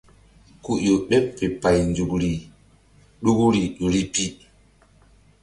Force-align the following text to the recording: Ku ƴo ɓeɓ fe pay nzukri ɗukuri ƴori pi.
Ku 0.63 0.71
ƴo 0.83 0.93
ɓeɓ 1.07 1.23
fe 1.37 1.45
pay 1.61 1.77
nzukri 1.89 2.31
ɗukuri 3.23 3.61
ƴori 3.77 4.01
pi. 4.13 4.25